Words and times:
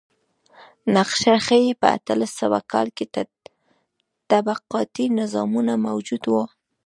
نقشه 0.95 1.35
ښيي 1.45 1.71
په 1.81 1.87
اتلس 1.97 2.31
سوه 2.41 2.59
کال 2.71 2.87
کې 2.97 3.05
طبقاتي 4.29 5.05
نظامونه 5.19 5.73
موجود 5.87 6.23
و. 6.27 6.33